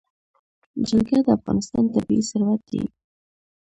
جلګه 0.87 1.17
د 1.25 1.27
افغانستان 1.37 1.83
طبعي 1.93 2.19
ثروت 2.29 2.61
دی. 2.71 2.83